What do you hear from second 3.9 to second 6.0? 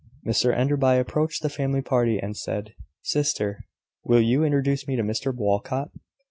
will you introduce me to Mr Walcot?"